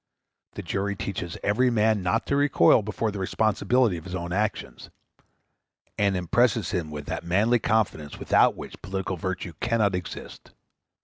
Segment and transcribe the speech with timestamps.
[0.53, 4.89] The jury teaches every man not to recoil before the responsibility of his own actions,
[5.95, 10.53] and impresses him with that manly confidence without which political virtue cannot exist.